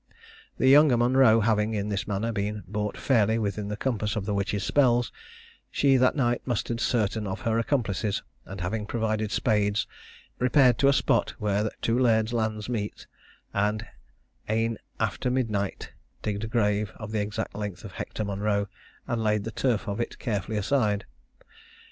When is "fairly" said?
2.97-3.37